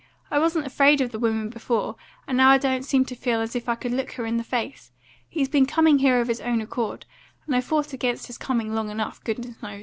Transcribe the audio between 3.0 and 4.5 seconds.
to feel as if I could look her in the